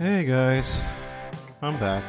[0.00, 0.80] Hey guys,
[1.60, 2.02] I'm back.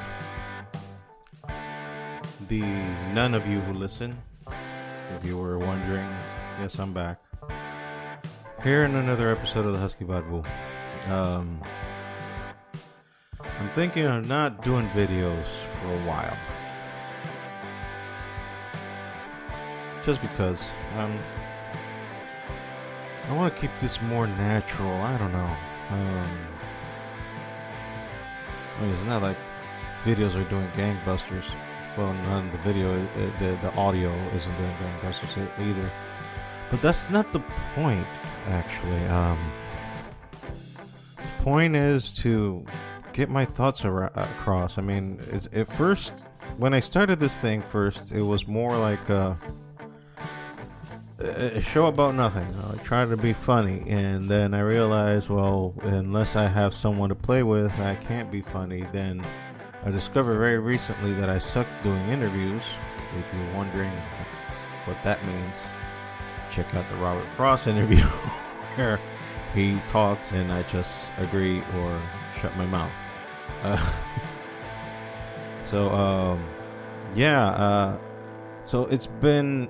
[2.48, 4.18] The none of you who listen,
[4.48, 6.08] if you were wondering,
[6.62, 7.22] yes, I'm back.
[8.64, 10.48] Here in another episode of the Husky Barbu.
[11.10, 11.62] Um,
[13.42, 15.48] I'm thinking of not doing videos
[15.82, 16.38] for a while.
[20.06, 20.64] Just because
[20.96, 21.20] um,
[23.28, 24.94] I want to keep this more natural.
[25.02, 25.58] I don't know.
[25.90, 26.48] Um,
[28.82, 29.38] I mean, it's not like
[30.04, 31.46] videos are doing gangbusters.
[31.96, 35.92] Well, none of the video, uh, the the audio isn't doing gangbusters either.
[36.72, 37.42] But that's not the
[37.76, 38.08] point,
[38.48, 39.06] actually.
[39.06, 39.38] Um,
[41.18, 42.66] the point is to
[43.14, 44.80] get my thoughts ar- across.
[44.80, 46.14] I mean, it's, at first,
[46.58, 49.38] when I started this thing first, it was more like a,
[51.42, 52.48] a show about nothing.
[52.64, 57.16] I tried to be funny, and then I realized, well, unless I have someone to
[57.16, 58.86] play with, I can't be funny.
[58.92, 59.26] Then
[59.84, 62.62] I discovered very recently that I suck doing interviews.
[63.18, 63.92] If you're wondering
[64.86, 65.56] what that means,
[66.52, 68.04] check out the Robert Frost interview
[68.76, 69.00] where
[69.54, 72.02] he talks and I just agree or
[72.40, 72.92] shut my mouth.
[73.64, 73.94] Uh,
[75.70, 76.48] so, um,
[77.16, 77.98] yeah, uh,
[78.64, 79.70] so it's been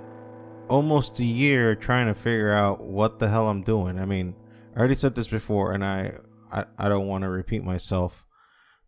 [0.71, 3.99] almost a year trying to figure out what the hell I'm doing.
[3.99, 4.35] I mean,
[4.73, 6.13] I already said this before and I,
[6.49, 8.23] I, I don't want to repeat myself,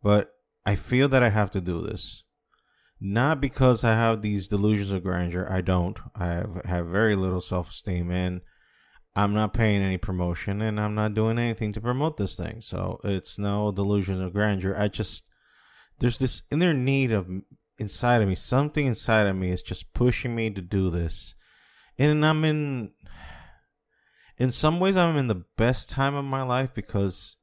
[0.02, 0.34] but
[0.66, 2.24] I feel that I have to do this.
[3.02, 5.46] Not because I have these delusions of grandeur.
[5.52, 6.00] I don't.
[6.16, 8.40] I have, have very little self esteem and
[9.14, 12.62] I'm not paying any promotion and I'm not doing anything to promote this thing.
[12.62, 14.74] So it's no delusions of grandeur.
[14.80, 15.24] I just,
[16.00, 17.28] there's this inner need of
[17.78, 21.34] inside of me, something inside of me is just pushing me to do this.
[21.98, 22.92] And I'm in,
[24.38, 27.38] in some ways, I'm in the best time of my life because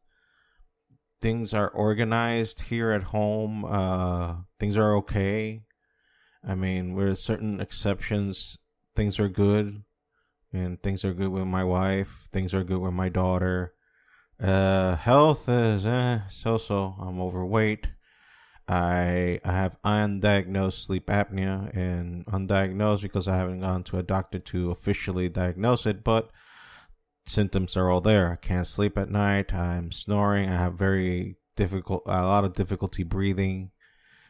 [1.20, 3.64] things are organized here at home.
[3.64, 5.62] Uh, things are okay.
[6.46, 8.58] I mean, with certain exceptions,
[8.96, 9.82] things are good,
[10.52, 12.28] and things are good with my wife.
[12.32, 13.74] Things are good with my daughter.
[14.42, 16.96] Uh, health is eh, so so.
[16.98, 17.86] I'm overweight.
[18.70, 24.38] I I have undiagnosed sleep apnea and undiagnosed because I haven't gone to a doctor
[24.38, 26.30] to officially diagnose it, but
[27.26, 28.30] symptoms are all there.
[28.30, 29.52] I can't sleep at night.
[29.52, 30.48] I'm snoring.
[30.48, 33.72] I have very difficult, a lot of difficulty breathing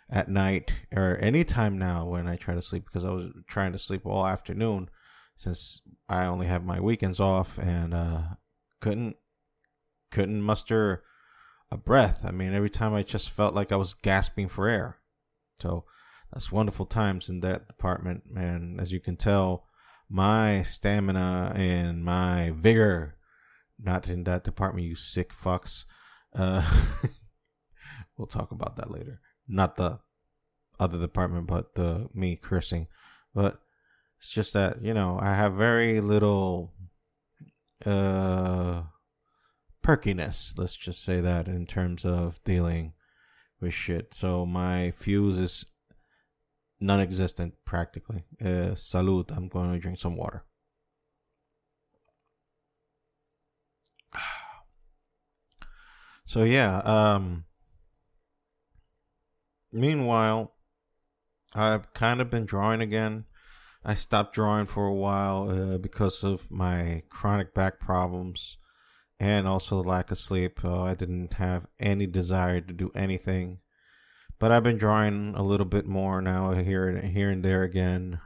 [0.08, 3.78] at night or anytime now when I try to sleep because I was trying to
[3.78, 4.88] sleep all afternoon
[5.36, 8.22] since I only have my weekends off and uh,
[8.80, 9.16] couldn't
[10.10, 11.04] couldn't muster
[11.70, 12.25] a breath.
[12.25, 14.98] I mean, every time I just felt like I was gasping for air.
[15.60, 15.84] So
[16.32, 18.78] that's wonderful times in that department, man.
[18.81, 19.66] As you can tell,
[20.10, 23.16] my stamina and my vigor
[23.78, 25.84] not in that department you sick fucks
[26.34, 26.69] uh
[28.19, 30.00] we'll talk about that later not the
[30.80, 32.88] other department but the me cursing
[33.32, 33.60] but
[34.19, 36.72] it's just that you know i have very little
[37.86, 38.82] uh
[39.82, 42.92] perkiness let's just say that in terms of dealing
[43.60, 45.64] with shit so my fuse is
[46.80, 48.24] non-existent practically.
[48.44, 49.30] Uh, salute.
[49.30, 50.44] I'm going to drink some water.
[56.24, 56.78] So yeah.
[56.84, 57.44] Um.
[59.72, 60.52] Meanwhile,
[61.54, 63.24] I've kind of been drawing again.
[63.84, 68.58] I stopped drawing for a while uh, because of my chronic back problems
[69.20, 70.64] and also the lack of sleep.
[70.64, 73.60] Uh, I didn't have any desire to do anything
[74.41, 78.20] but I've been drawing a little bit more now here and here and there again.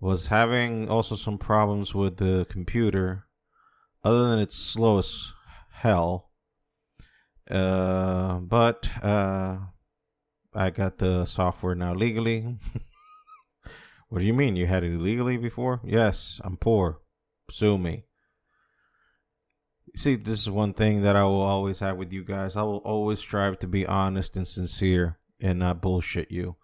[0.00, 3.26] Was having also some problems with the computer,
[4.02, 5.32] other than it's slow as
[5.70, 6.30] hell.
[7.50, 9.58] Uh, but uh,
[10.54, 12.56] I got the software now legally.
[14.08, 14.56] what do you mean?
[14.56, 15.80] You had it illegally before?
[15.84, 17.00] Yes, I'm poor.
[17.50, 18.04] Sue me.
[19.98, 22.54] See, this is one thing that I will always have with you guys.
[22.54, 26.54] I will always strive to be honest and sincere and not bullshit you.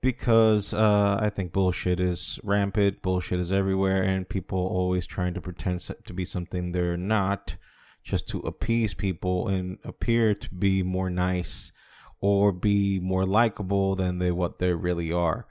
[0.00, 5.40] Because uh, I think bullshit is rampant, bullshit is everywhere, and people always trying to
[5.40, 7.56] pretend to be something they're not
[8.04, 11.72] just to appease people and appear to be more nice
[12.20, 15.48] or be more likable than they what they really are.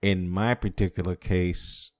[0.00, 1.90] In my particular case,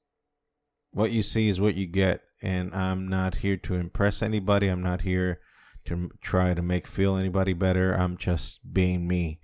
[0.90, 4.68] what you see is what you get, and I'm not here to impress anybody.
[4.68, 5.40] I'm not here
[5.86, 7.94] to try to make feel anybody better.
[7.94, 9.40] I'm just being me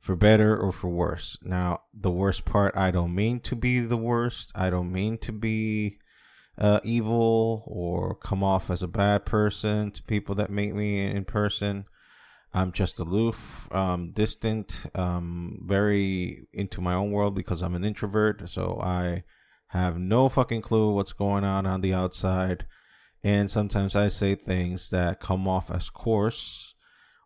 [0.00, 1.36] for better or for worse.
[1.42, 4.52] Now, the worst part, I don't mean to be the worst.
[4.54, 5.98] I don't mean to be
[6.56, 11.24] uh, evil or come off as a bad person to people that meet me in
[11.24, 11.86] person.
[12.54, 18.48] I'm just aloof, um, distant, um, very into my own world because I'm an introvert.
[18.48, 19.24] So I
[19.68, 22.66] have no fucking clue what's going on on the outside.
[23.22, 26.74] And sometimes I say things that come off as coarse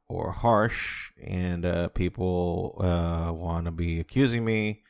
[0.09, 4.83] or harsh, and uh, people uh, want to be accusing me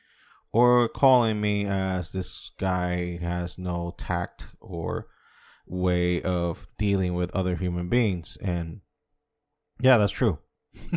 [0.53, 5.07] or calling me as this guy has no tact or
[5.67, 8.37] way of dealing with other human beings.
[8.41, 8.81] And
[9.81, 10.39] yeah, that's true.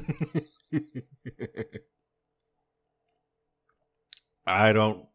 [4.47, 5.07] I don't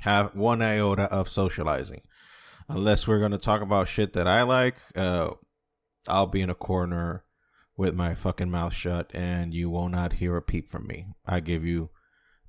[0.00, 2.02] have one iota of socializing.
[2.68, 5.30] Unless we're going to talk about shit that I like, uh,
[6.08, 7.24] I'll be in a corner
[7.76, 11.06] with my fucking mouth shut and you will not hear a peep from me.
[11.26, 11.90] I give you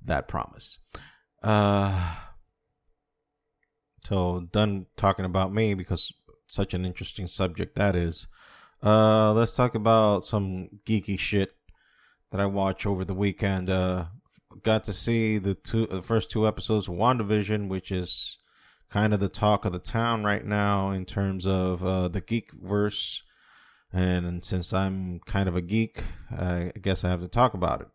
[0.02, 0.78] that promise.
[1.42, 2.16] Uh,
[4.06, 6.12] so, done talking about me because
[6.46, 8.26] such an interesting subject that is.
[8.82, 11.54] Uh, let's talk about some geeky shit
[12.30, 13.68] that I watch over the weekend.
[13.68, 14.06] Uh,
[14.62, 18.38] got to see the two, the first two episodes of WandaVision, which is
[18.90, 22.52] kind of the talk of the town right now in terms of uh, the geek
[22.52, 23.22] verse.
[23.92, 27.80] And, and since I'm kind of a geek, I guess I have to talk about
[27.80, 27.88] it.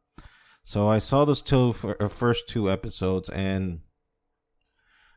[0.64, 3.82] So I saw those two uh, first two episodes, and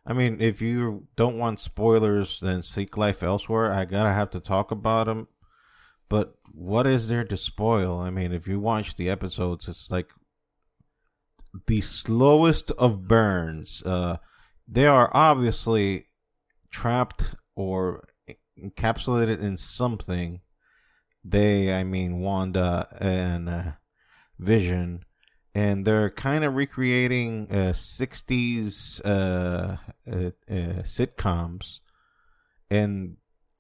[0.05, 3.73] I mean, if you don't want spoilers, then seek life elsewhere.
[3.73, 5.29] I gotta have to talk about them.
[6.09, 7.99] But what is there to spoil?
[7.99, 10.11] I mean, if you watch the episodes, it's like
[11.67, 13.83] the slowest of burns.
[13.85, 14.17] Uh,
[14.69, 16.07] they are obviously
[16.71, 18.09] trapped or
[18.59, 20.41] encapsulated in something.
[21.25, 23.63] They, I mean, Wanda and uh,
[24.39, 25.05] Vision
[25.57, 31.81] and they're kind of recreating uh, 60s uh, uh, uh, sitcoms
[32.71, 33.17] and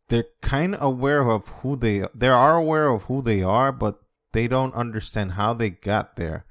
[0.09, 4.01] they're kind of aware of who they they are aware of who they are but
[4.33, 6.45] they don't understand how they got there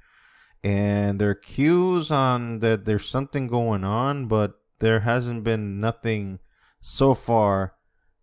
[0.66, 6.38] and there are cues on that there's something going on but there hasn't been nothing
[6.80, 7.74] so far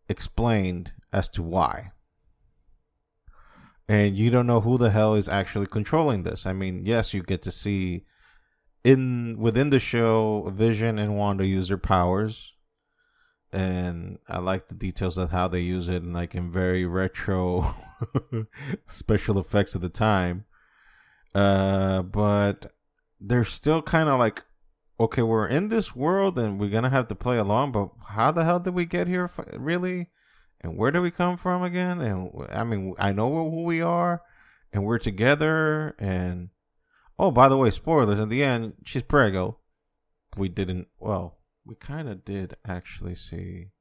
[0.09, 1.91] explained as to why
[3.87, 6.45] and you don't know who the hell is actually controlling this.
[6.45, 8.05] I mean, yes, you get to see
[8.83, 12.53] in within the show Vision and Wanda use their powers,
[13.51, 17.75] and I like the details of how they use it, and like in very retro
[18.87, 20.45] special effects of the time.
[21.33, 22.73] Uh, but
[23.19, 24.43] they're still kind of like,
[24.99, 28.43] okay, we're in this world and we're gonna have to play along, but how the
[28.43, 29.29] hell did we get here?
[29.53, 30.09] Really?
[30.63, 32.01] and where do we come from again?
[32.01, 34.21] And I mean, I know who we are,
[34.71, 35.95] and we're together.
[35.99, 36.49] And
[37.19, 38.19] oh, by the way, spoilers.
[38.19, 39.59] In the end, she's prego.
[40.37, 40.87] We didn't.
[40.97, 43.71] Well, we kind of did actually see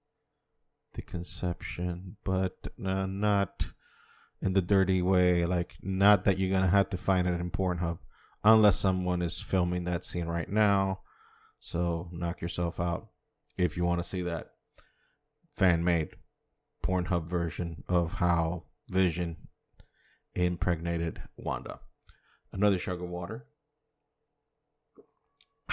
[0.95, 3.67] the conception, but uh, not
[4.43, 5.47] in the dirty way.
[5.47, 7.99] Like, not that you're gonna have to find it in Pornhub,
[8.45, 11.01] unless someone is filming that scene right now.
[11.61, 13.09] So knock yourself out
[13.57, 14.51] if you want to see that
[15.57, 16.11] fan made.
[16.83, 19.37] Pornhub version of how Vision
[20.35, 21.79] impregnated Wanda.
[22.53, 23.47] Another sugar water.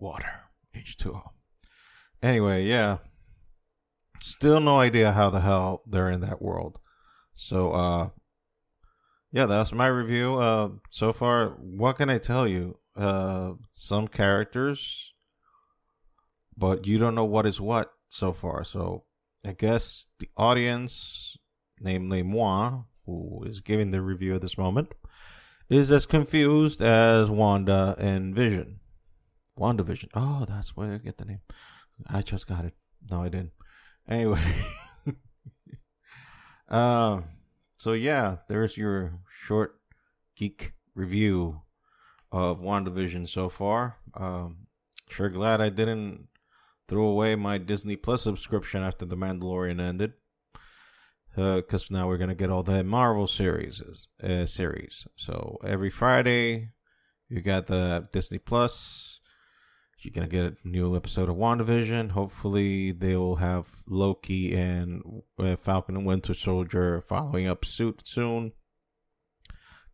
[0.00, 0.40] water.
[0.76, 1.22] H2O.
[2.22, 2.98] Anyway, yeah.
[4.20, 6.80] Still no idea how the hell they're in that world.
[7.40, 8.08] So, uh,
[9.30, 10.38] yeah, that's my review.
[10.38, 12.78] Uh, so far, what can I tell you?
[12.96, 15.12] Uh, some characters,
[16.56, 18.64] but you don't know what is what so far.
[18.64, 19.04] So,
[19.46, 21.36] I guess the audience,
[21.80, 24.92] namely moi, who is giving the review at this moment,
[25.70, 28.80] is as confused as Wanda and Vision.
[29.56, 30.08] WandaVision.
[30.14, 31.40] Oh, that's where I get the name.
[32.08, 32.74] I just got it.
[33.08, 33.52] No, I didn't.
[34.08, 34.42] Anyway.
[36.68, 37.22] uh,
[37.76, 39.80] so yeah, there's your short
[40.36, 41.62] geek review
[42.30, 43.96] of WandaVision so far.
[44.14, 44.66] Um,
[45.08, 46.28] sure glad I didn't
[46.88, 50.14] throw away my Disney Plus subscription after The Mandalorian ended.
[51.34, 53.80] Because uh, now we're gonna get all the Marvel series,
[54.22, 55.06] uh, series.
[55.14, 56.70] So every Friday,
[57.28, 59.17] you got the Disney Plus.
[60.00, 62.10] You're gonna get a new episode of WandaVision.
[62.10, 68.52] Hopefully, they will have Loki and uh, Falcon and Winter Soldier following up suit soon.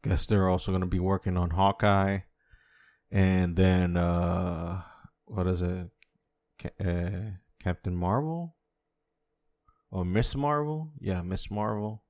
[0.02, 2.20] Guess they're also gonna be working on Hawkeye,
[3.11, 4.82] and then uh,
[5.25, 5.88] what is it?
[6.84, 7.30] uh,
[7.62, 8.56] Captain Marvel
[9.90, 10.92] or Miss Marvel.
[11.00, 12.04] Yeah, Miss Marvel.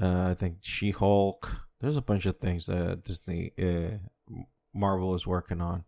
[0.00, 1.60] Uh, I think She Hulk.
[1.80, 3.98] There's a bunch of things that Disney uh,
[4.74, 5.84] Marvel is working on.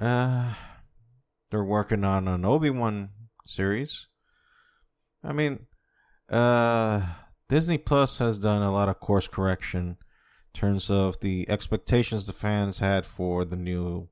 [0.00, 0.54] Uh,
[1.50, 3.10] they're working on an Obi Wan
[3.46, 4.06] series.
[5.22, 5.66] I mean,
[6.30, 7.02] uh,
[7.48, 9.98] Disney Plus has done a lot of course correction
[10.54, 14.08] in terms of the expectations the fans had for the new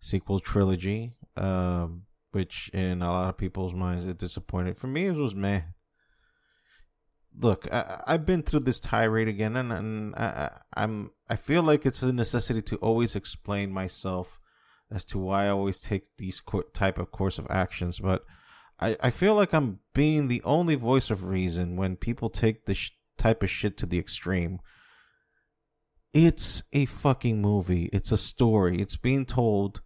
[0.00, 2.02] sequel trilogy, um,
[2.32, 4.76] which in a lot of people's minds it disappointed.
[4.76, 5.62] For me, it was meh.
[7.38, 11.86] Look, I, I've been through this tirade again, and, and I, I'm I feel like
[11.86, 14.39] it's a necessity to always explain myself
[14.90, 18.24] as to why I always take these co- type of course of actions, but
[18.80, 22.78] I, I feel like I'm being the only voice of reason when people take this
[22.78, 24.58] sh- type of shit to the extreme.
[26.12, 27.88] It's a fucking movie.
[27.92, 28.80] It's a story.
[28.80, 29.80] It's being told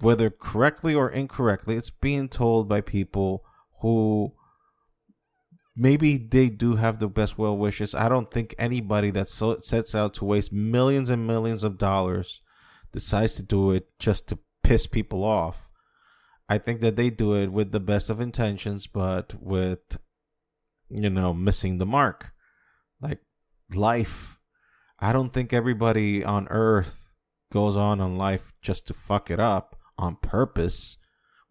[0.00, 3.44] whether correctly or incorrectly, it's being told by people
[3.80, 4.32] who
[5.76, 7.94] maybe they do have the best well wishes.
[7.94, 12.40] I don't think anybody that so, sets out to waste millions and millions of dollars
[12.96, 15.70] decides to do it just to piss people off.
[16.48, 19.98] I think that they do it with the best of intentions, but with,
[20.88, 22.32] you know, missing the mark.
[22.98, 23.18] Like
[23.70, 24.38] life.
[24.98, 27.10] I don't think everybody on earth
[27.52, 30.96] goes on in life just to fuck it up on purpose.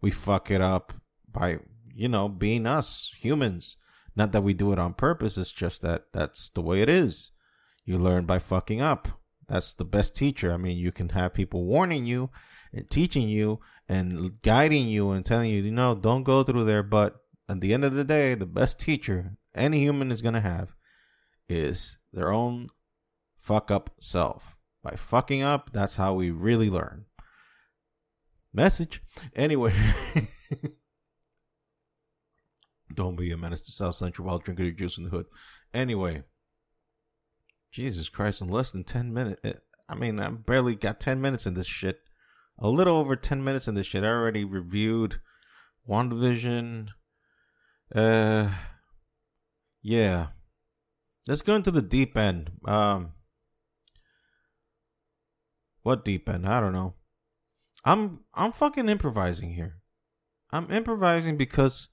[0.00, 0.94] We fuck it up
[1.30, 1.60] by,
[1.94, 3.76] you know, being us, humans.
[4.16, 7.30] Not that we do it on purpose, it's just that that's the way it is.
[7.84, 9.20] You learn by fucking up.
[9.48, 10.52] That's the best teacher.
[10.52, 12.30] I mean, you can have people warning you
[12.72, 16.82] and teaching you and guiding you and telling you, you know, don't go through there.
[16.82, 17.16] But
[17.48, 20.74] at the end of the day, the best teacher any human is going to have
[21.48, 22.68] is their own
[23.38, 24.56] fuck up self.
[24.82, 27.06] By fucking up, that's how we really learn.
[28.52, 29.02] Message.
[29.34, 29.74] Anyway.
[32.94, 35.26] Don't be a menace to South Central while drinking your juice in the hood.
[35.74, 36.22] Anyway.
[37.76, 39.38] Jesus Christ, in less than 10 minutes.
[39.44, 39.52] Eh,
[39.86, 42.00] I mean, I barely got 10 minutes in this shit.
[42.58, 44.02] A little over 10 minutes in this shit.
[44.02, 45.20] I already reviewed
[45.86, 46.88] WandaVision.
[47.94, 48.48] Uh,
[49.82, 50.28] yeah.
[51.28, 52.52] Let's go into the deep end.
[52.64, 53.12] Um,
[55.82, 56.48] what deep end?
[56.48, 56.94] I don't know.
[57.84, 59.82] I'm I'm fucking improvising here.
[60.50, 61.88] I'm improvising because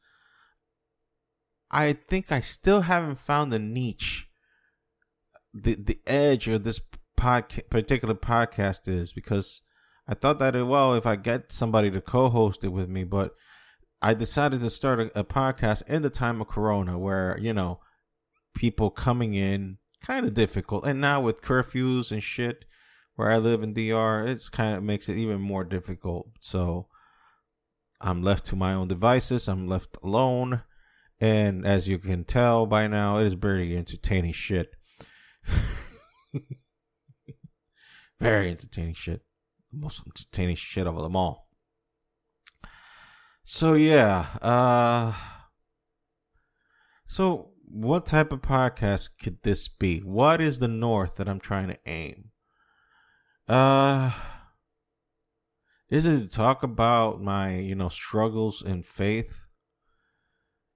[1.70, 4.30] I think I still haven't found the niche.
[5.54, 6.82] The the edge of this
[7.16, 9.62] pod, particular podcast is because
[10.08, 13.36] I thought that it, well if I get somebody to co-host it with me, but
[14.02, 17.80] I decided to start a, a podcast in the time of Corona, where you know
[18.54, 22.66] people coming in kind of difficult, and now with curfews and shit,
[23.16, 26.30] where I live in DR, it's kind of makes it even more difficult.
[26.40, 26.88] So
[28.02, 29.48] I'm left to my own devices.
[29.48, 30.64] I'm left alone.
[31.22, 34.76] And as you can tell by now, it is very entertaining shit.
[38.20, 39.22] very entertaining shit.
[39.72, 41.48] The most entertaining shit of them all.
[43.46, 45.14] So yeah, uh
[47.08, 50.00] so what type of podcast could this be?
[50.00, 52.32] What is the north that I'm trying to aim?
[53.48, 54.12] Uh,
[55.90, 59.43] is it to talk about my, you know, struggles in faith?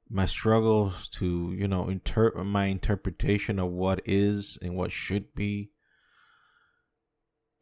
[0.09, 5.71] My struggles to, you know, inter- my interpretation of what is and what should be.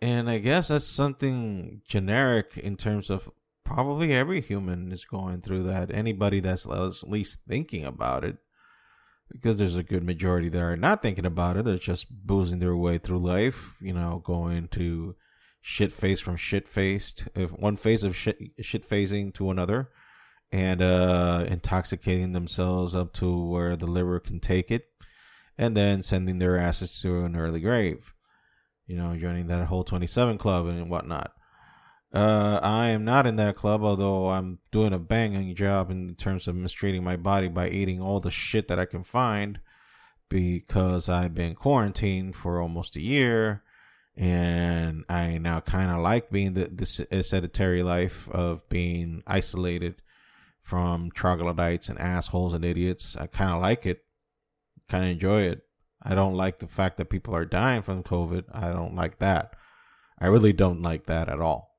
[0.02, 3.30] And I guess that's something generic in terms of
[3.64, 5.90] probably every human is going through that.
[5.92, 8.38] Anybody that's at least thinking about it
[9.32, 11.66] because there's a good majority that are not thinking about it.
[11.66, 15.16] They're just boozing their way through life, you know, going to
[15.62, 19.90] shit face from shit faced, if one phase of shit shit phasing to another,
[20.52, 24.86] and uh, intoxicating themselves up to where the liver can take it,
[25.58, 28.14] and then sending their asses to an early grave.
[28.88, 31.32] You know, joining that whole twenty seven club and whatnot.
[32.14, 36.48] Uh, I am not in that club, although I'm doing a banging job in terms
[36.48, 39.60] of mistreating my body by eating all the shit that I can find
[40.30, 43.64] because I've been quarantined for almost a year
[44.18, 50.02] and I now kind of like being the this sedentary life of being isolated
[50.66, 53.16] from troglodytes and assholes and idiots.
[53.16, 54.00] I kind of like it,
[54.90, 55.62] kind of enjoy it.
[56.02, 58.46] I don't like the fact that people are dying from COVID.
[58.52, 59.56] I don't like that.
[60.20, 61.70] I really don't like that at all.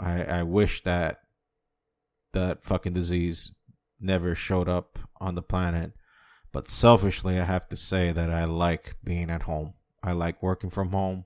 [0.00, 1.20] I I wish that
[2.32, 3.54] that fucking disease
[4.00, 5.92] never showed up on the planet.
[6.52, 9.74] But selfishly, I have to say that I like being at home.
[10.02, 11.24] I like working from home.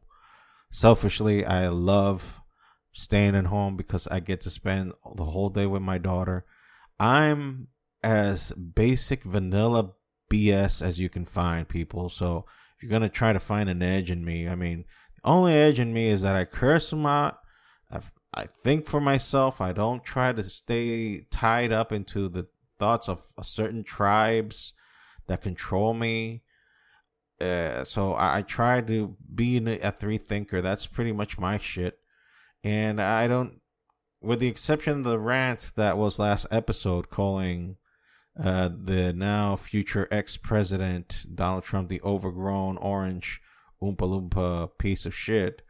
[0.70, 2.40] Selfishly, I love
[2.92, 6.44] staying at home because I get to spend the whole day with my daughter.
[6.98, 7.68] I'm
[8.02, 9.92] as basic vanilla
[10.30, 12.08] BS as you can find, people.
[12.08, 12.44] So
[12.76, 14.84] if you're gonna try to find an edge in me, I mean,
[15.16, 17.38] the only edge in me is that I curse them out.
[17.90, 19.60] I've I think for myself.
[19.60, 22.46] I don't try to stay tied up into the
[22.78, 24.74] thoughts of certain tribes
[25.26, 26.42] that control me.
[27.40, 30.60] Uh, so I, I try to be a three thinker.
[30.60, 31.98] That's pretty much my shit.
[32.62, 33.60] And I don't,
[34.20, 37.76] with the exception of the rant that was last episode calling
[38.42, 43.40] uh, the now future ex president Donald Trump the overgrown orange
[43.82, 45.62] Oompa Loompa piece of shit,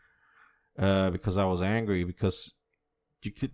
[0.79, 2.53] uh, because I was angry because
[3.23, 3.53] you could,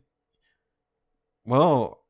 [1.44, 2.04] well,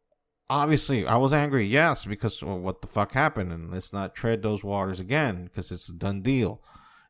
[0.50, 4.42] obviously I was angry, yes, because well, what the fuck happened, and let's not tread
[4.42, 6.60] those waters again because it's a done deal.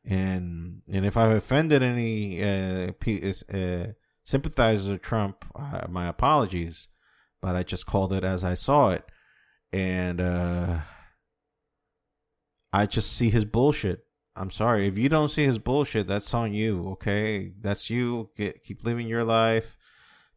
[0.03, 2.91] And and if I've offended any uh,
[3.53, 3.87] uh,
[4.25, 6.89] sympathizers of Trump, uh, my apologies,
[7.41, 9.05] but I just called it as I saw it,
[9.71, 10.79] and uh,
[12.73, 14.01] I just see his bullshit.
[14.35, 16.07] I'm sorry if you don't see his bullshit.
[16.07, 16.89] That's on you.
[16.89, 18.31] Okay, that's you.
[18.35, 19.77] Get, keep living your life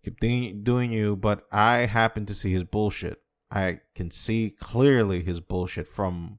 [0.02, 3.20] keep doing you, but I happen to see his bullshit.
[3.50, 6.38] I can see clearly his bullshit from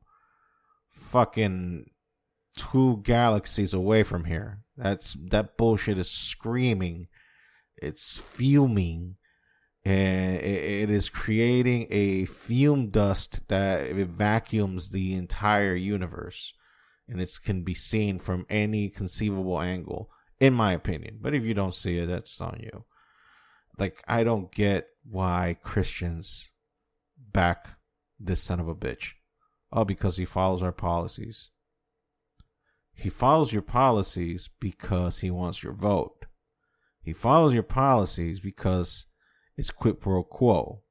[0.91, 1.89] fucking
[2.56, 4.63] two galaxies away from here.
[4.77, 7.08] That's that bullshit is screaming.
[7.81, 9.15] It's fuming
[9.86, 16.53] and it is creating a fume dust that vacuums the entire universe
[17.07, 20.09] and it can be seen from any conceivable angle
[20.39, 22.83] in my opinion but if you don't see it that's on you
[23.79, 26.51] like I don't get why Christians
[27.17, 27.77] back
[28.19, 29.13] this son of a bitch.
[29.71, 31.51] Oh, because he follows our policies.
[32.93, 36.25] He follows your policies because he wants your vote.
[37.01, 39.06] He follows your policies because
[39.58, 40.82] it's quid pro quo.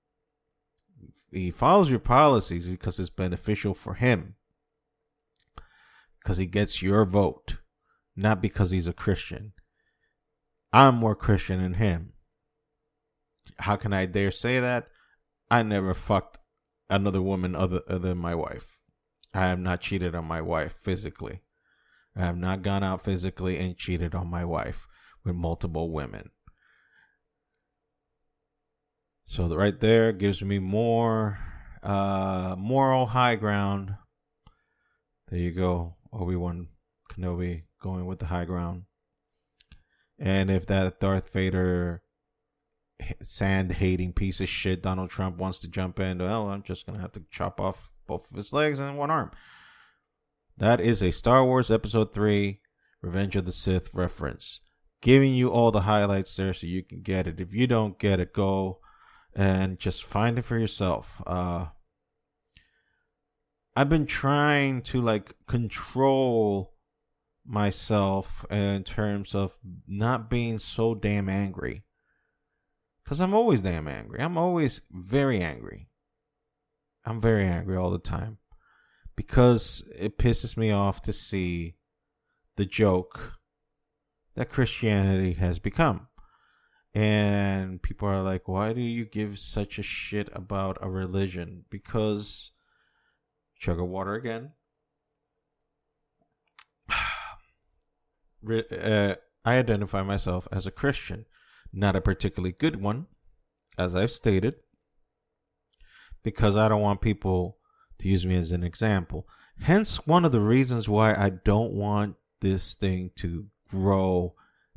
[1.30, 4.36] He follows your policies because it's beneficial for him.
[6.20, 7.56] Because he gets your vote,
[8.16, 9.52] not because he's a Christian.
[10.72, 12.12] I'm more Christian than him
[13.60, 14.88] how can I dare say that?
[15.50, 16.38] I never fucked
[16.88, 18.80] another woman other, than my wife.
[19.34, 21.42] I have not cheated on my wife physically.
[22.16, 24.87] I have not gone out physically and cheated on my wife
[25.28, 26.30] with multiple women.
[29.26, 31.38] So right there gives me more
[31.82, 33.94] uh, moral high ground.
[35.28, 36.68] There you go, Obi Wan
[37.12, 38.84] Kenobi going with the high ground.
[40.18, 42.02] And if that Darth Vader
[43.22, 47.00] sand hating piece of shit Donald Trump wants to jump in, well, I'm just gonna
[47.00, 49.30] have to chop off both of his legs and one arm.
[50.56, 52.60] That is a Star Wars Episode 3
[53.02, 54.60] Revenge of the Sith reference.
[55.00, 57.40] Giving you all the highlights there so you can get it.
[57.40, 58.80] If you don't get it, go
[59.34, 61.22] and just find it for yourself.
[61.26, 61.66] Uh,
[63.76, 66.74] I've been trying to like control
[67.46, 69.56] myself in terms of
[69.86, 71.84] not being so damn angry
[73.08, 74.20] because I'm always damn angry.
[74.20, 75.88] I'm always very angry.
[77.06, 78.36] I'm very angry all the time.
[79.16, 81.76] Because it pisses me off to see
[82.56, 83.37] the joke
[84.38, 86.06] that Christianity has become.
[86.94, 91.64] And people are like, why do you give such a shit about a religion?
[91.70, 92.52] Because,
[93.58, 94.52] chug of water again.
[98.48, 101.26] uh, I identify myself as a Christian.
[101.72, 103.08] Not a particularly good one,
[103.76, 104.54] as I've stated,
[106.22, 107.58] because I don't want people
[107.98, 109.26] to use me as an example.
[109.62, 114.34] Hence, one of the reasons why I don't want this thing to grow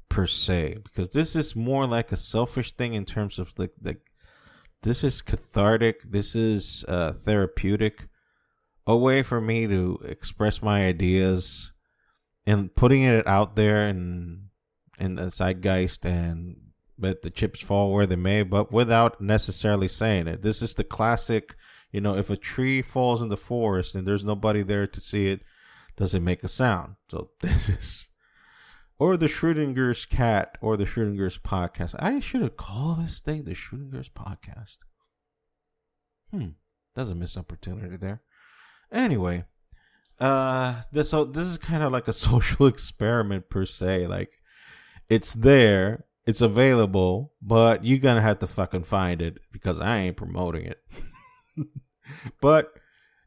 [0.10, 3.98] per se, because this is more like a selfish thing in terms of like the,
[4.84, 8.08] this is cathartic, this is uh, therapeutic,
[8.88, 11.72] a way for me to express my ideas
[12.46, 14.48] and putting it out there and
[15.00, 16.56] in the zeitgeist and
[16.98, 20.44] let the chips fall where they may, but without necessarily saying it.
[20.44, 21.56] This is the classic,
[21.92, 25.28] you know, if a tree falls in the forest and there's nobody there to see
[25.28, 25.42] it,
[25.98, 26.96] does it make a sound?
[27.10, 28.10] So this is,
[29.02, 31.96] or the Schrodinger's cat or the Schrodinger's podcast.
[31.98, 34.78] I should have called this thing the Schrodinger's podcast.
[36.30, 36.50] Hmm,
[36.94, 38.22] that's a missed opportunity there.
[38.92, 39.46] Anyway,
[40.20, 44.06] uh, this so this is kind of like a social experiment per se.
[44.06, 44.30] Like,
[45.10, 50.18] it's there it's available, but you're gonna have to fucking find it because I ain't
[50.18, 50.78] promoting it.
[52.40, 52.72] but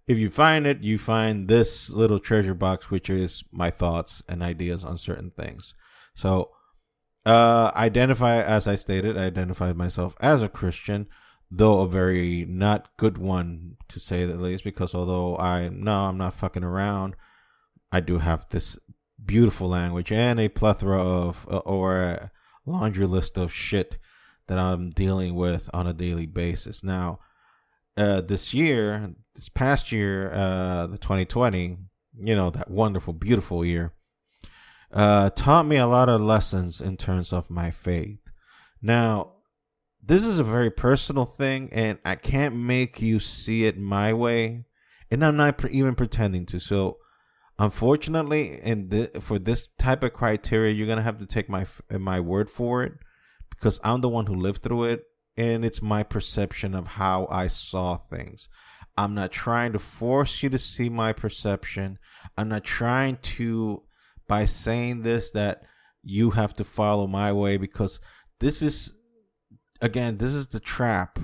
[0.06, 4.42] if you find it, you find this little treasure box, which is my thoughts and
[4.42, 5.74] ideas on certain things.
[6.14, 6.50] So,
[7.24, 11.08] uh, identify, as I stated, I identified myself as a Christian,
[11.50, 16.18] though a very not good one to say the least, because although I, no, I'm
[16.18, 17.16] not fucking around,
[17.90, 18.78] I do have this
[19.24, 22.30] beautiful language and a plethora of, uh, or
[22.66, 23.96] laundry list of shit
[24.48, 26.84] that I'm dealing with on a daily basis.
[26.84, 27.20] Now,
[27.96, 31.78] uh, this year, this past year, uh, the 2020,
[32.20, 33.92] you know, that wonderful, beautiful year,
[34.92, 38.18] uh, taught me a lot of lessons in terms of my faith.
[38.80, 39.32] Now,
[40.02, 44.64] this is a very personal thing, and I can't make you see it my way,
[45.10, 46.60] and I'm not even pretending to.
[46.60, 46.98] So,
[47.58, 52.50] unfortunately, in for this type of criteria, you're gonna have to take my my word
[52.50, 52.92] for it,
[53.50, 55.04] because I'm the one who lived through it,
[55.36, 58.48] and it's my perception of how I saw things.
[58.96, 61.98] I'm not trying to force you to see my perception.
[62.36, 63.82] I'm not trying to,
[64.28, 65.62] by saying this, that
[66.02, 67.98] you have to follow my way because
[68.38, 68.92] this is,
[69.80, 71.18] again, this is the trap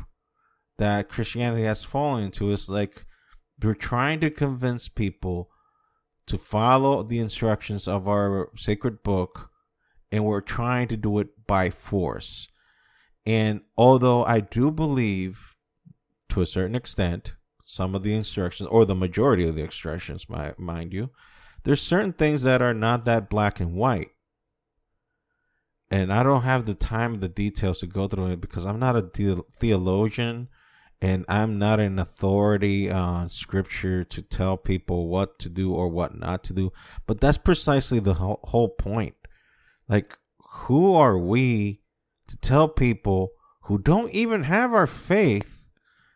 [0.79, 2.53] that Christianity has fallen into.
[2.53, 3.05] It's like
[3.62, 5.51] we're trying to convince people
[6.27, 9.51] to follow the instructions of our sacred book,
[10.11, 12.49] and we're trying to do it by force.
[13.31, 15.55] And although I do believe,
[16.31, 20.27] to a certain extent, some of the instructions, or the majority of the instructions,
[20.59, 21.11] mind you,
[21.62, 24.11] there's certain things that are not that black and white.
[25.93, 28.97] And I don't have the time the details to go through it because I'm not
[28.97, 30.49] a the- theologian
[31.01, 36.19] and I'm not an authority on scripture to tell people what to do or what
[36.19, 36.73] not to do.
[37.07, 39.14] But that's precisely the whole, point.
[39.88, 40.19] Like,
[40.66, 41.83] who are we
[42.40, 45.66] tell people who don't even have our faith,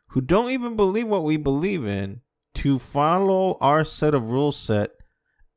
[0.08, 2.20] who don't even believe what we believe in,
[2.54, 4.92] to follow our set of rules set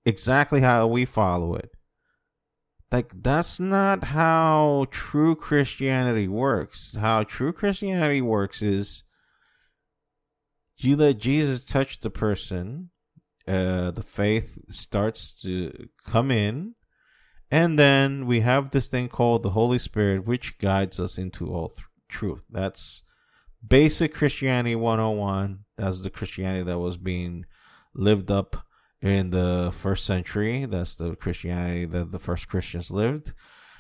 [0.06, 1.71] exactly how we follow it.
[2.91, 6.95] Like, that's not how true Christianity works.
[6.95, 9.03] How true Christianity works is
[10.77, 12.91] you let Jesus touch the person,
[13.47, 16.75] uh, the faith starts to come in,
[17.49, 21.69] and then we have this thing called the Holy Spirit, which guides us into all
[21.69, 22.43] th- truth.
[22.49, 23.03] That's
[23.65, 25.60] basic Christianity 101.
[25.77, 27.45] That's the Christianity that was being
[27.93, 28.65] lived up
[29.01, 30.65] in the first century.
[30.65, 33.33] That's the Christianity that the first Christians lived.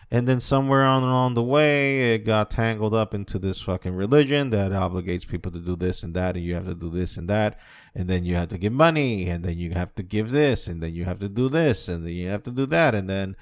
[0.09, 4.51] And then somewhere on along the way, it got tangled up into this fucking religion
[4.51, 7.29] that obligates people to do this and that, and you have to do this and
[7.29, 7.59] that,
[7.93, 10.81] and then you have to give money, and then you have to give this, and
[10.81, 13.35] then you have to do this, and then you have to do that, and then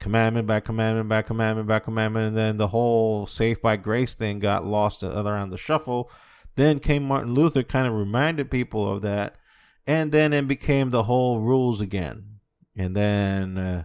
[0.00, 4.38] commandment by commandment by commandment by commandment, and then the whole safe by grace thing
[4.38, 6.10] got lost around the shuffle.
[6.56, 9.36] Then came Martin Luther, kind of reminded people of that,
[9.86, 12.40] and then it became the whole rules again.
[12.76, 13.84] And then uh,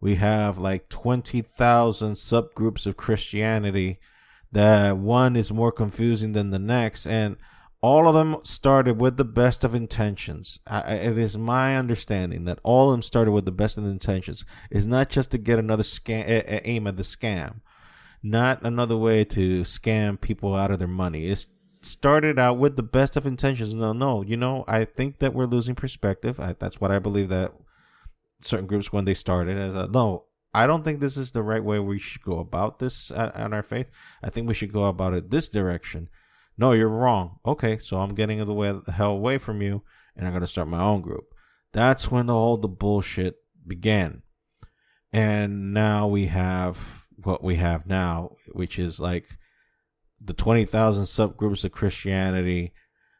[0.00, 3.98] we have like 20,000 subgroups of Christianity
[4.52, 7.06] that one is more confusing than the next.
[7.06, 7.36] And
[7.80, 10.58] all of them started with the best of intentions.
[10.66, 14.44] I, it is my understanding that all of them started with the best of intentions.
[14.70, 17.60] It's not just to get another scam, eh, eh, aim at the scam,
[18.22, 21.26] not another way to scam people out of their money.
[21.26, 21.46] It
[21.82, 23.72] started out with the best of intentions.
[23.74, 26.40] No, no, you know, I think that we're losing perspective.
[26.40, 27.52] I, that's what I believe that
[28.40, 30.24] certain groups when they started as a, uh, no.
[30.54, 33.36] I don't think this is the right way we should go about this uh, at,
[33.36, 33.86] at our faith.
[34.22, 36.08] I think we should go about it this direction
[36.58, 37.38] no, you're wrong.
[37.46, 39.82] Okay, so I'm getting the, way, the hell away from you,
[40.16, 41.24] and I'm going to start my own group.
[41.72, 44.22] That's when all the bullshit began.
[45.12, 49.38] And now we have what we have now, which is like
[50.20, 52.72] the 20,000 subgroups of Christianity,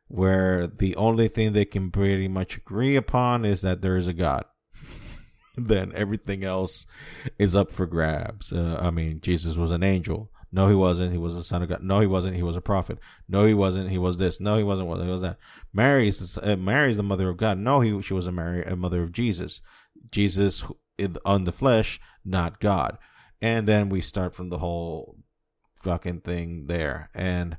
[0.09, 4.13] where the only thing they can pretty much agree upon is that there is a
[4.13, 4.45] God.
[5.57, 6.87] then everything else
[7.39, 8.53] is up for grabs.
[8.53, 10.31] Uh, I mean, Jesus was an angel.
[10.51, 11.13] No, he wasn't.
[11.13, 11.83] He was the son of God.
[11.83, 12.37] No, he wasn't.
[12.37, 12.99] He was a prophet.
[13.29, 13.91] No, he wasn't.
[13.91, 14.41] He was this.
[14.41, 14.89] No, he wasn't.
[15.03, 15.37] He was that.
[15.73, 17.59] Mary's uh, Mary's the mother of God.
[17.59, 19.61] No, he she was a Mary, a mother of Jesus.
[20.11, 20.65] Jesus
[21.25, 22.99] on the flesh, not God.
[23.41, 25.17] And then we start from the whole
[25.83, 27.11] fucking thing there.
[27.15, 27.57] And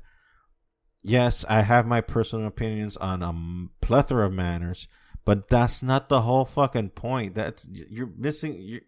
[1.02, 4.88] yes, I have my personal opinions on a plethora of manners,
[5.24, 7.34] but that's not the whole fucking point.
[7.34, 8.56] That's you're missing.
[8.60, 8.82] You're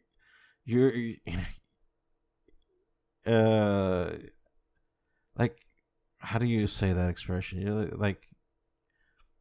[0.64, 1.14] you're
[3.26, 4.10] uh
[5.36, 5.56] like
[6.18, 7.60] how do you say that expression?
[7.60, 8.28] You're like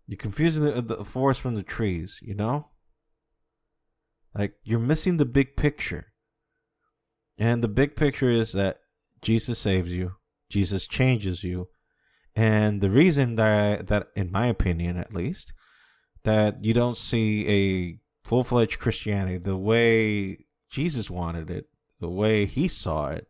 [0.08, 2.68] you're confusing the, the forest from the trees you know?
[4.36, 6.08] Like you're missing the big picture.
[7.38, 8.78] And the big picture is that
[9.22, 10.14] jesus saves you
[10.50, 11.70] jesus changes you.
[12.36, 15.54] And the reason that that in my opinion at least
[16.24, 21.66] that you don't see a full-fledged christianity the way jesus wanted it
[22.00, 23.28] the way he saw it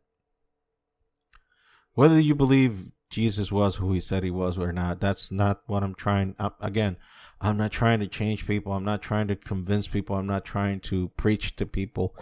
[1.94, 5.84] whether you believe Jesus was who he said he was or not, that's not what
[5.84, 6.36] I'm trying.
[6.62, 6.98] again,
[7.42, 8.72] I'm not trying to change people.
[8.72, 10.16] I'm not trying to convince people.
[10.16, 12.16] I'm not trying to preach to people.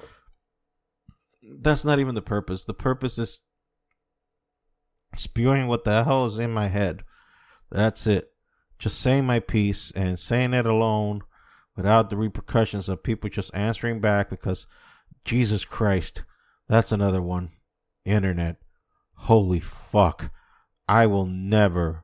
[1.43, 2.63] That's not even the purpose.
[2.63, 3.41] The purpose is
[5.15, 7.03] spewing what the hell is in my head.
[7.71, 8.31] That's it.
[8.79, 11.21] Just saying my piece and saying it alone
[11.75, 14.65] without the repercussions of people just answering back because
[15.25, 16.23] Jesus Christ,
[16.67, 17.51] that's another one.
[18.05, 18.57] Internet.
[19.23, 20.31] Holy fuck.
[20.87, 22.03] I will never,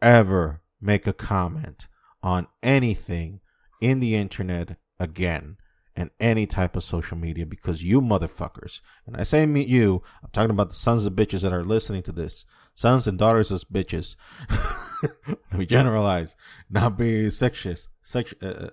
[0.00, 1.88] ever make a comment
[2.22, 3.40] on anything
[3.80, 5.56] in the internet again
[5.96, 10.30] and any type of social media because you motherfuckers, and I say meet you, I'm
[10.32, 12.44] talking about the sons of bitches that are listening to this,
[12.74, 14.14] sons and daughters of bitches.
[15.26, 16.36] Let me generalize,
[16.70, 18.70] not be sexist, sex, uh, uh,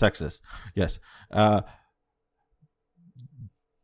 [0.00, 0.40] sexist.
[0.74, 0.98] Yes,
[1.30, 1.62] uh,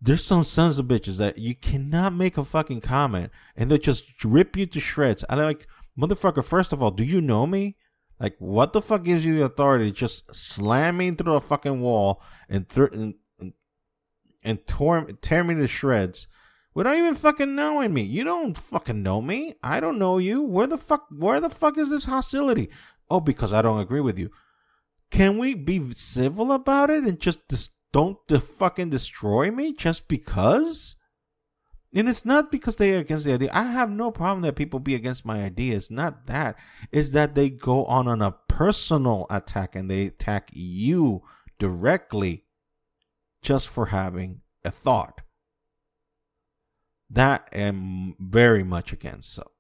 [0.01, 4.05] there's some sons of bitches that you cannot make a fucking comment and they just
[4.25, 5.25] rip you to shreds.
[5.29, 5.67] I like
[5.99, 6.45] motherfucker.
[6.45, 7.77] First of all, do you know me?
[8.19, 11.81] Like, what the fuck gives you the authority to just slam me through a fucking
[11.81, 13.53] wall and th- and, and,
[14.43, 16.27] and tore, tear me to shreds
[16.75, 18.03] without even fucking knowing me?
[18.03, 19.55] You don't fucking know me.
[19.63, 20.43] I don't know you.
[20.43, 21.07] Where the fuck?
[21.11, 22.71] Where the fuck is this hostility?
[23.11, 24.31] Oh, because I don't agree with you.
[25.11, 30.09] Can we be civil about it and just dis- don't de- fucking destroy me just
[30.09, 30.97] because?
[31.95, 33.51] And it's not because they are against the idea.
[33.53, 35.91] I have no problem that people be against my ideas.
[35.91, 36.57] Not that.
[36.93, 41.23] It's that they go on on a personal attack and they attack you
[41.59, 42.45] directly
[43.41, 45.23] just for having a thought.
[47.09, 49.33] That I am very much against.
[49.33, 49.51] So,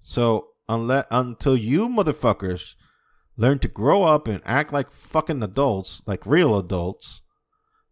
[0.00, 2.74] so unless until you motherfuckers
[3.38, 7.22] learn to grow up and act like fucking adults, like real adults,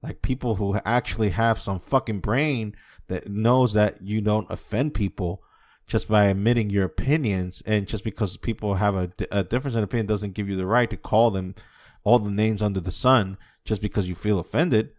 [0.03, 2.75] like people who actually have some fucking brain
[3.07, 5.43] that knows that you don't offend people
[5.87, 10.07] just by admitting your opinions and just because people have a, a difference in opinion
[10.07, 11.55] doesn't give you the right to call them
[12.03, 14.91] all the names under the sun just because you feel offended.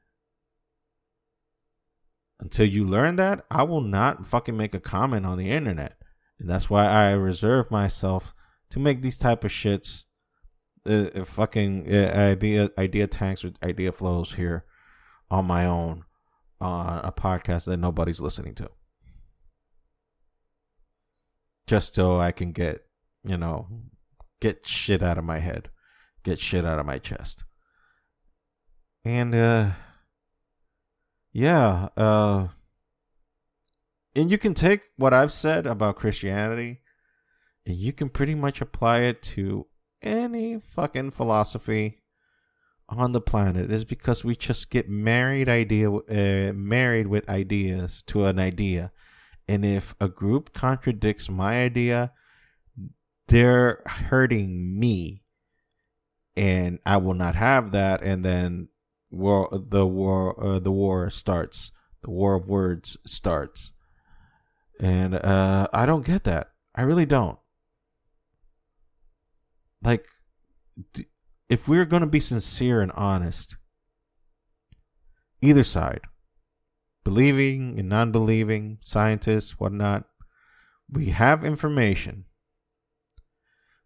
[2.40, 5.98] Until you learn that i will not fucking make a comment on the internet.
[6.40, 8.34] And that's why i reserve myself
[8.70, 10.04] to make these type of shits
[10.88, 14.66] uh, uh fucking uh, idea idea tanks or idea flows here
[15.30, 16.04] on my own
[16.60, 18.70] on a podcast that nobody's listening to.
[21.68, 22.86] Just so I can get,
[23.24, 23.68] you know,
[24.40, 25.70] get shit out of my head,
[26.24, 27.44] get shit out of my chest.
[29.04, 29.72] And uh
[31.32, 32.48] yeah, uh
[34.16, 36.82] and you can take what I've said about Christianity
[37.68, 39.68] and you can pretty much apply it to
[40.02, 42.02] any fucking philosophy
[42.90, 48.26] on the planet is because we just get married idea uh, married with ideas to
[48.26, 48.92] an idea.
[49.48, 52.12] And if a group contradicts my idea
[53.28, 55.24] they're hurting me.
[56.36, 58.02] And I will not have that.
[58.02, 58.70] And then
[59.10, 61.72] war the war uh, the war starts.
[62.04, 63.74] The war of words starts.
[64.80, 66.52] And uh I don't get that.
[66.76, 67.40] I really don't
[69.88, 70.06] like
[71.48, 73.56] if we're going to be sincere and honest,
[75.42, 76.02] either side,
[77.06, 80.04] believing and non believing, scientists, whatnot,
[80.92, 82.26] we have information.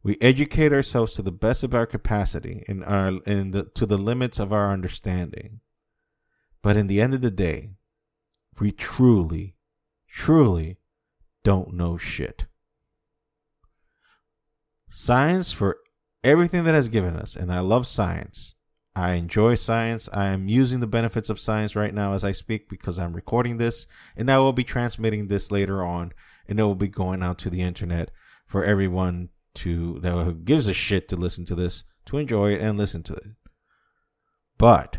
[0.02, 4.00] We educate ourselves to the best of our capacity and our in the to the
[4.00, 5.60] limits of our understanding.
[6.64, 7.74] But in the end of the day,
[8.60, 9.56] we truly,
[10.08, 10.80] truly
[11.44, 12.46] don't know shit.
[14.90, 15.78] Science for
[16.24, 18.56] everything that has given us, and I love science.
[18.96, 20.10] I enjoy science.
[20.12, 23.58] I am using the benefits of science right now as I speak because I'm recording
[23.58, 26.12] this, and I will be transmitting this later on,
[26.48, 28.12] and it will be going out to the internet
[28.46, 32.78] for everyone to that gives a shit to listen to this to enjoy it and
[32.78, 33.28] listen to it.
[34.58, 34.98] But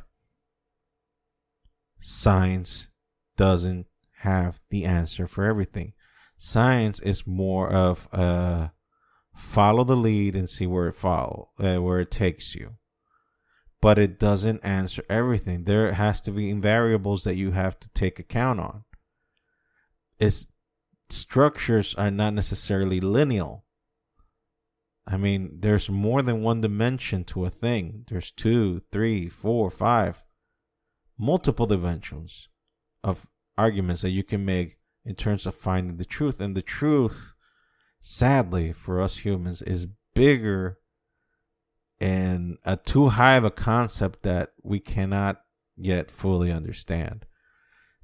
[2.00, 2.88] science
[3.36, 3.86] doesn't
[4.20, 5.92] have the answer for everything.
[6.36, 8.72] Science is more of a
[9.34, 12.74] follow the lead and see where it follow uh, where it takes you.
[13.80, 15.64] But it doesn't answer everything.
[15.64, 18.84] There has to be variables that you have to take account on.
[20.18, 20.48] Its
[21.10, 23.56] structures are not necessarily linear
[25.06, 28.04] i mean there's more than one dimension to a thing.
[28.08, 30.22] There's two three four five
[31.18, 32.48] multiple dimensions
[33.02, 33.26] of
[33.58, 36.40] arguments that you can make in terms of finding the truth.
[36.40, 37.31] And the truth
[38.02, 40.78] sadly for us humans is bigger
[42.00, 45.40] and a too high of a concept that we cannot
[45.76, 47.24] yet fully understand.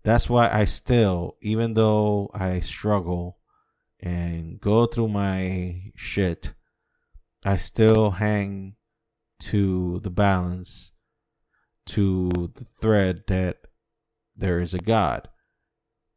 [0.05, 3.39] That's why I still, even though I struggle
[3.99, 6.55] and go through my shit,
[7.45, 8.77] I still hang
[9.41, 10.93] to the balance,
[11.87, 13.59] to the thread that
[14.37, 15.29] there is a God.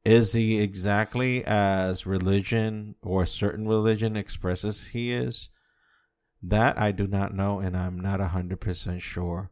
[0.04, 5.50] Is he exactly as religion or certain religion expresses he is?
[6.42, 9.52] That I do not know, and I'm not 100% sure.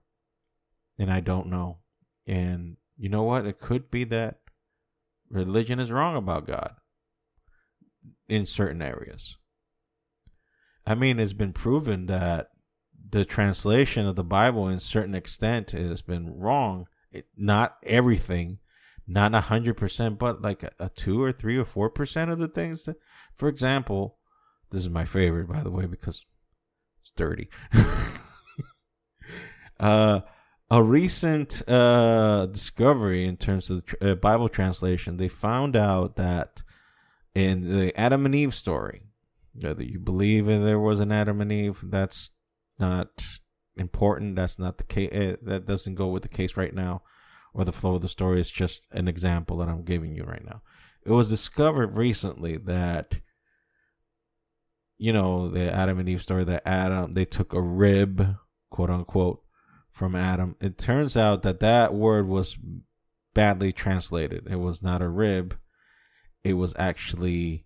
[0.98, 1.78] And I don't know.
[2.26, 3.46] And you know what?
[3.46, 4.40] It could be that
[5.30, 6.76] religion is wrong about God
[8.28, 9.38] in certain areas.
[10.86, 12.50] I mean, it's been proven that
[13.12, 16.88] the translation of the Bible, in certain extent, has been wrong.
[17.12, 18.60] It, not everything,
[19.10, 22.38] not a hundred percent, but like a, a, two or three or four percent of
[22.38, 22.86] the things.
[22.86, 22.98] That,
[23.36, 24.17] for example,
[24.72, 26.26] this is my favorite, by the way, because
[27.02, 27.50] it's dirty.
[29.80, 30.22] uh,
[30.69, 36.62] a recent uh, discovery in terms of the uh, Bible translation, they found out that
[37.34, 39.02] in the Adam and Eve story,
[39.60, 42.30] whether you believe there was an Adam and Eve, that's
[42.78, 43.10] not
[43.76, 44.36] important.
[44.36, 45.12] That's not the case.
[45.12, 47.02] Uh, that doesn't go with the case right now
[47.60, 48.39] or the flow of the story.
[48.39, 50.62] is just an example that I'm giving you right now.
[51.06, 53.15] It was discovered recently that,
[54.98, 58.36] you know, the Adam and Eve story that Adam, they took a rib,
[58.69, 59.41] quote unquote,
[59.91, 60.56] from Adam.
[60.62, 62.58] It turns out that that word was
[63.34, 64.48] badly translated.
[64.50, 65.58] It was not a rib.
[66.43, 67.65] It was actually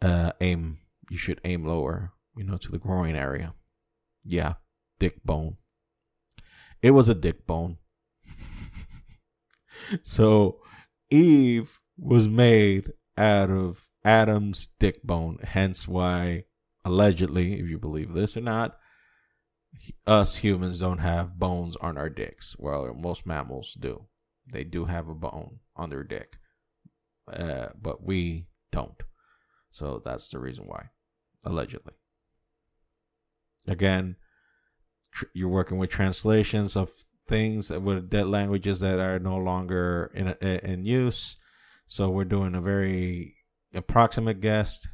[0.00, 0.78] uh, aim.
[1.10, 3.52] You should aim lower, you know, to the groin area.
[4.24, 4.54] Yeah,
[4.98, 5.58] dick bone.
[6.80, 7.76] It was a dick bone.
[10.02, 10.60] So
[11.10, 16.44] Eve was made out of Adam's dick bone, hence why
[16.84, 18.78] allegedly, if you believe this or not,
[20.06, 22.54] us humans don't have bones on our dicks.
[22.58, 24.06] Well, most mammals do.
[24.46, 26.36] They do have a bone on their dick,
[27.32, 29.02] uh, but we don't.
[29.70, 30.90] So that's the reason why,
[31.44, 31.94] allegedly.
[33.66, 34.16] Again,
[35.12, 36.92] tr- you're working with translations of
[37.26, 41.36] things with dead languages that are no longer in in use.
[41.86, 43.36] So we're doing a very
[43.74, 44.86] approximate guess.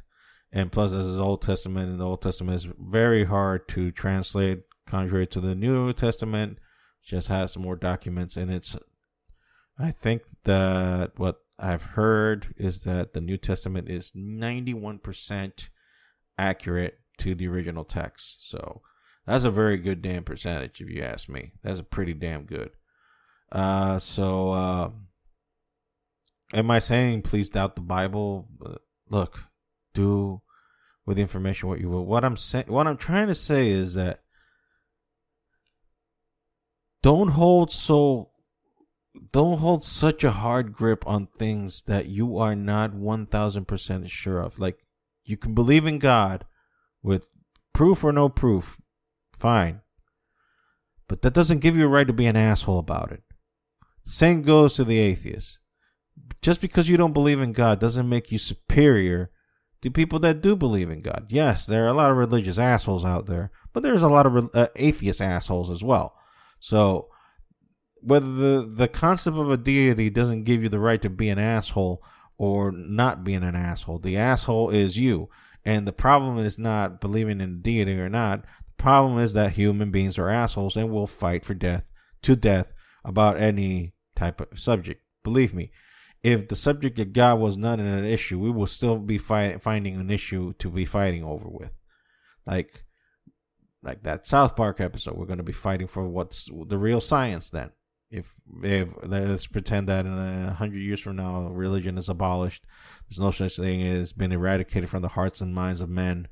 [0.53, 4.63] And plus, this is Old Testament, and the Old Testament is very hard to translate
[4.91, 6.57] contrary to the New Testament,
[7.03, 8.75] just has more documents and it's.
[9.79, 15.69] I think that what I've heard is that the New Testament is 91%
[16.37, 18.47] accurate to the original text.
[18.47, 18.81] So
[19.31, 21.53] that's a very good damn percentage, if you ask me.
[21.63, 22.71] That's a pretty damn good.
[23.49, 24.89] Uh, so, uh,
[26.53, 28.49] am I saying please doubt the Bible?
[28.63, 28.75] Uh,
[29.09, 29.45] look,
[29.93, 30.41] do
[31.05, 32.05] with information what you will.
[32.05, 34.19] What I'm saying, what I'm trying to say is that
[37.01, 38.31] don't hold so
[39.31, 44.59] don't hold such a hard grip on things that you are not 1000% sure of
[44.59, 44.85] like
[45.23, 46.45] you can believe in god
[47.01, 47.27] with
[47.73, 48.79] proof or no proof
[49.41, 49.81] fine.
[51.07, 53.23] But that doesn't give you a right to be an asshole about it.
[54.05, 55.57] The same goes to the atheist.
[56.41, 59.29] Just because you don't believe in god doesn't make you superior
[59.81, 61.25] to people that do believe in god.
[61.29, 64.49] Yes there are a lot of religious assholes out there but there's a lot of
[64.53, 66.15] uh, atheist assholes as well.
[66.59, 67.09] So
[68.01, 71.39] whether the the concept of a deity doesn't give you the right to be an
[71.39, 72.03] asshole
[72.37, 75.29] or not being an asshole, the asshole is you.
[75.63, 78.45] And the problem is not believing in a deity or not.
[78.81, 81.91] Problem is that human beings are assholes and will fight for death
[82.23, 82.73] to death
[83.05, 85.03] about any type of subject.
[85.23, 85.71] Believe me,
[86.23, 89.99] if the subject of God was not an issue, we will still be fight, finding
[89.99, 91.69] an issue to be fighting over with.
[92.47, 92.85] Like
[93.83, 95.15] like that South Park episode.
[95.15, 97.69] We're going to be fighting for what's the real science then.
[98.09, 102.65] If, if let's pretend that in a hundred years from now, religion is abolished,
[103.07, 106.27] there's no such thing as been eradicated from the hearts and minds of men,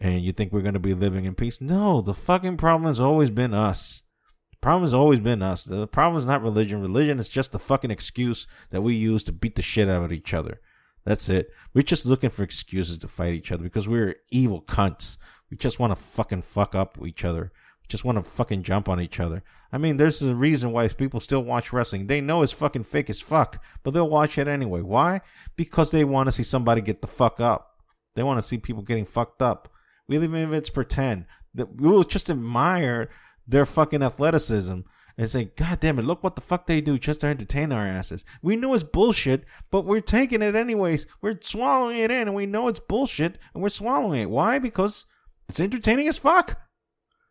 [0.00, 1.60] and you think we're going to be living in peace?
[1.60, 4.02] No, the fucking problem has always been us.
[4.50, 5.64] The problem has always been us.
[5.64, 6.82] The problem is not religion.
[6.82, 10.12] Religion is just the fucking excuse that we use to beat the shit out of
[10.12, 10.60] each other.
[11.04, 11.50] That's it.
[11.72, 15.16] We're just looking for excuses to fight each other because we're evil cunts.
[15.50, 17.52] We just want to fucking fuck up each other.
[17.80, 19.44] We just want to fucking jump on each other.
[19.72, 22.06] I mean, there's a reason why people still watch wrestling.
[22.06, 24.80] They know it's fucking fake as fuck, but they'll watch it anyway.
[24.80, 25.20] Why?
[25.54, 27.80] Because they want to see somebody get the fuck up.
[28.16, 29.72] They want to see people getting fucked up.
[30.08, 33.10] We even if it's pretend, that we will just admire
[33.46, 34.80] their fucking athleticism
[35.18, 37.86] and say, God damn it, look what the fuck they do just to entertain our
[37.86, 38.24] asses.
[38.42, 41.06] We know it's bullshit, but we're taking it anyways.
[41.22, 44.30] We're swallowing it in and we know it's bullshit and we're swallowing it.
[44.30, 44.58] Why?
[44.58, 45.06] Because
[45.48, 46.60] it's entertaining as fuck.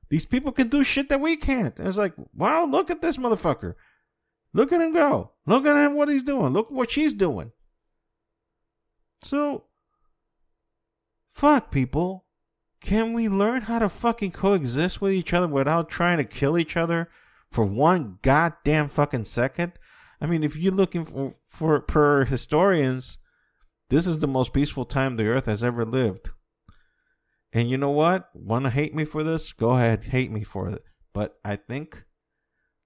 [0.09, 1.78] These people can do shit that we can't.
[1.78, 3.76] And it's like, wow, look at this motherfucker.
[4.53, 5.32] Look at him go.
[5.45, 6.53] Look at him what he's doing.
[6.53, 7.51] Look what she's doing.
[9.21, 9.65] So,
[11.34, 12.24] fuck people.
[12.86, 16.78] Can we learn how to fucking coexist with each other without trying to kill each
[16.78, 17.10] other
[17.50, 19.74] for one goddamn fucking second?
[20.22, 23.18] I mean, if you're looking for, for per historians,
[23.90, 26.30] this is the most peaceful time the earth has ever lived.
[27.52, 28.30] And you know what?
[28.36, 29.52] Want to hate me for this?
[29.52, 30.84] Go ahead, hate me for it.
[31.12, 32.04] But I think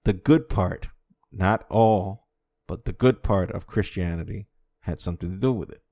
[0.04, 0.86] the good part,
[1.30, 2.26] not all,
[2.66, 4.46] but the good part of Christianity
[4.80, 5.82] had something to do with it.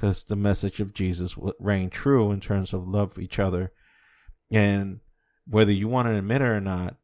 [0.00, 3.70] Because the message of Jesus rang true in terms of love for each other.
[4.50, 5.00] And
[5.46, 6.96] whether you want to admit it or not,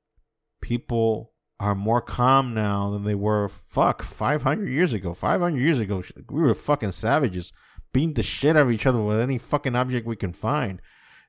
[0.62, 5.12] people are more calm now than they were, fuck, 500 years ago.
[5.12, 7.52] 500 years ago, we were fucking savages,
[7.92, 10.80] beating the shit out of each other with any fucking object we can find.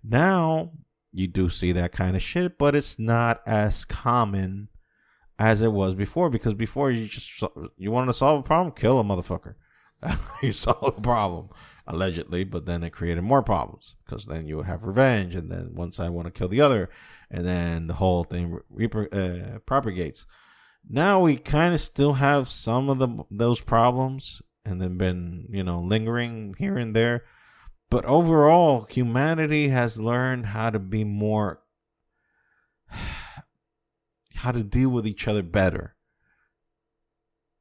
[0.01, 0.71] Now,
[1.11, 4.69] you do see that kind of shit, but it's not as common
[5.37, 7.43] as it was before because before you just
[7.75, 9.55] you wanted to solve a problem, kill a motherfucker.
[10.41, 11.49] you solve the problem
[11.87, 15.73] allegedly, but then it created more problems because then you would have revenge, and then
[15.73, 16.89] one side want to kill the other,
[17.31, 20.25] and then the whole thing re- uh, propagates.
[20.89, 25.63] Now we kind of still have some of the those problems, and then been you
[25.63, 27.23] know lingering here and there,
[27.89, 31.61] but overall humanity has learned how to be more
[34.35, 35.95] how to deal with each other better.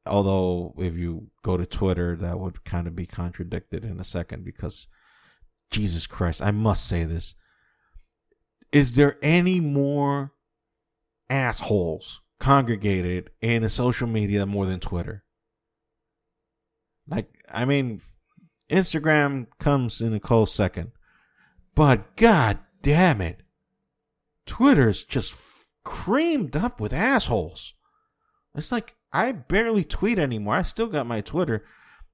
[0.07, 4.45] Although, if you go to Twitter, that would kind of be contradicted in a second
[4.45, 4.87] because,
[5.71, 7.35] Jesus Christ, I must say this.
[8.73, 10.33] Is there any more
[11.29, 15.25] assholes congregated in a social media more than Twitter?
[17.09, 18.01] Like, I mean,
[18.71, 20.93] Instagram comes in a close second,
[21.75, 23.43] but god damn it,
[24.45, 25.35] Twitter's just
[25.85, 27.75] creamed up with assholes.
[28.55, 30.55] It's like I barely tweet anymore.
[30.55, 31.65] I still got my Twitter,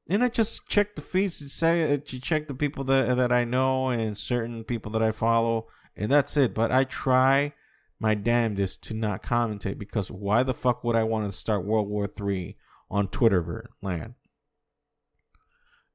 [0.08, 3.32] and I just check the feeds and say uh, you check the people that that
[3.32, 6.54] I know and certain people that I follow, and that's it.
[6.54, 7.54] But I try
[7.98, 11.88] my damnedest to not commentate because why the fuck would I want to start World
[11.88, 12.56] War Three
[12.90, 14.14] on Twitter land?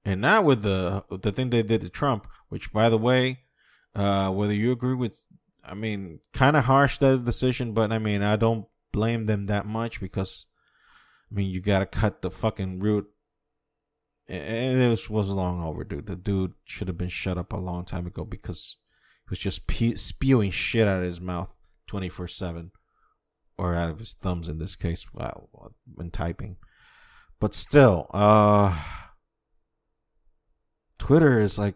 [0.03, 3.39] And now with the the thing they did to Trump, which by the way,
[3.95, 5.19] uh, whether you agree with
[5.67, 9.65] I mean, kind of harsh that decision, but I mean, I don't blame them that
[9.65, 10.45] much because,
[11.31, 13.07] I mean, you got to cut the fucking root.
[14.29, 16.01] And it was, long overdue.
[16.01, 18.75] The dude should have been shut up a long time ago because
[19.25, 21.55] he was just pe- spewing shit out of his mouth
[21.87, 22.71] 24 7
[23.57, 25.49] or out of his thumbs in this case while
[25.95, 26.57] when typing.
[27.39, 28.77] But still, uh,
[30.97, 31.75] Twitter is like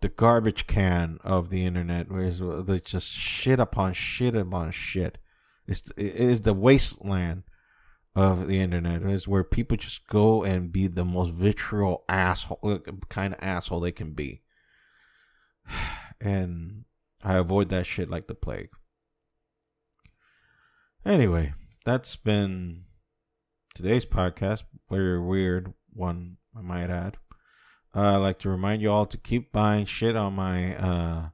[0.00, 5.18] the garbage can of the internet, where they just shit upon shit upon shit.
[5.66, 7.44] It's it is the wasteland
[8.14, 9.02] of the internet.
[9.02, 13.80] is where people just go and be the most vitriol asshole uh, kind of asshole
[13.80, 14.42] they can be,
[16.20, 16.84] and
[17.22, 18.70] I avoid that shit like the plague.
[21.04, 21.54] Anyway,
[21.84, 22.84] that's been
[23.74, 24.62] today's podcast.
[24.90, 27.16] Very weird one, I might add.
[27.94, 31.28] Uh, I'd like to remind you all to keep buying shit on my uh,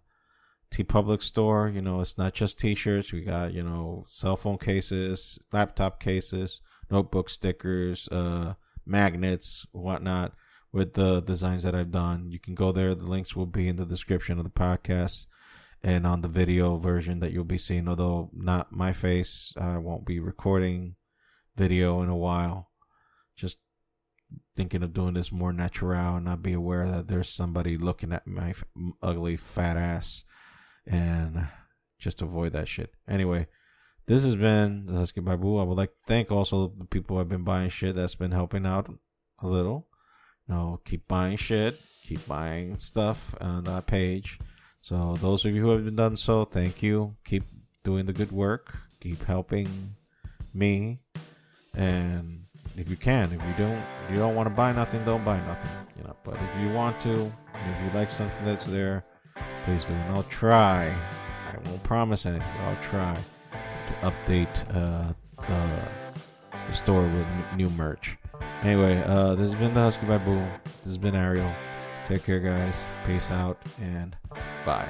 [0.72, 1.68] TeePublic store.
[1.68, 3.12] You know, it's not just t-shirts.
[3.12, 6.60] We got, you know, cell phone cases, laptop cases,
[6.90, 8.54] notebook stickers, uh,
[8.86, 10.32] magnets, whatnot
[10.72, 12.30] with the designs that I've done.
[12.30, 12.94] You can go there.
[12.94, 15.26] The links will be in the description of the podcast
[15.82, 19.52] and on the video version that you'll be seeing, although not my face.
[19.56, 20.96] I won't be recording
[21.56, 22.70] video in a while.
[23.36, 23.58] Just
[24.56, 28.26] thinking of doing this more natural and not be aware that there's somebody looking at
[28.26, 28.54] my
[29.02, 30.24] ugly fat ass
[30.89, 31.47] and
[31.99, 32.93] just avoid that shit.
[33.09, 33.47] Anyway,
[34.07, 35.61] this has been the Husky Barbu.
[35.61, 38.32] I would like to thank also the people who have been buying shit that's been
[38.32, 38.91] helping out
[39.41, 39.86] a little.
[40.49, 44.39] You know, keep buying shit, keep buying stuff on that page.
[44.80, 47.16] So those of you who have been done so, thank you.
[47.24, 47.45] Keep
[47.84, 48.76] doing the good work.
[49.01, 49.95] Keep helping
[50.55, 50.99] me
[51.74, 52.45] and
[52.76, 53.32] if you can.
[53.32, 55.70] If you don't, you don't want to buy nothing, don't buy nothing.
[55.99, 59.05] You know, but if you want to, if you like something that's there,
[59.64, 59.93] please do.
[59.93, 60.86] And I'll try.
[60.86, 62.47] I won't promise anything.
[62.57, 63.16] But I'll try
[63.53, 65.12] to update uh,
[65.47, 65.89] the,
[66.66, 67.26] the store with
[67.57, 68.16] new merch.
[68.62, 70.61] Anyway, uh, this has been the Husky Barbu.
[70.64, 71.53] This has been Ariel.
[72.07, 72.76] Take care, guys.
[73.07, 74.16] Peace out and
[74.64, 74.89] bye.